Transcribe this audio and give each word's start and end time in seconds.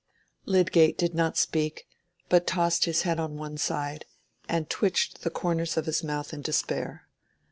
Lydgate 0.45 0.97
did 0.97 1.13
not 1.13 1.37
speak, 1.37 1.85
but 2.27 2.47
tossed 2.47 2.85
his 2.85 3.03
head 3.03 3.19
on 3.19 3.37
one 3.37 3.55
side, 3.59 4.05
and 4.49 4.67
twitched 4.67 5.21
the 5.21 5.29
corners 5.29 5.77
of 5.77 5.85
his 5.85 6.03
mouth 6.03 6.33
in 6.33 6.41
despair. 6.41 7.07